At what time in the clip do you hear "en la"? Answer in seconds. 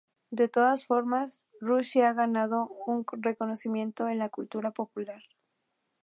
4.09-4.29